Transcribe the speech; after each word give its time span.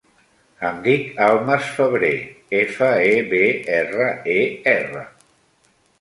Em 0.69 0.79
dic 0.87 1.19
Almas 1.25 1.67
Febrer: 1.75 2.11
efa, 2.61 2.89
e, 3.13 3.15
be, 3.35 3.43
erra, 3.81 4.09
e, 4.37 4.39
erra. 4.77 5.05